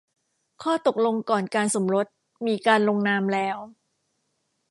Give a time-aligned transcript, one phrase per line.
[0.63, 2.07] ข้อตกลงก่อนการสมรส
[2.47, 3.57] มีการลงนามแล้ว